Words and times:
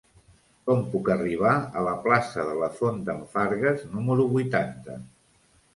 Com 0.69 0.79
puc 0.95 1.11
arribar 1.15 1.51
a 1.81 1.85
la 1.89 1.93
plaça 2.07 2.47
de 2.49 2.57
la 2.63 2.73
Font 2.81 2.99
d'en 3.11 3.23
Fargues 3.37 3.89
número 3.95 4.31
vuitanta? 4.37 5.03